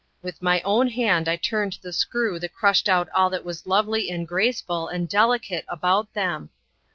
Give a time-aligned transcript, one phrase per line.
[0.23, 4.09] With my own hand I turned the screw that crushed out all that was lovely
[4.09, 6.49] and graceful and delicate about them.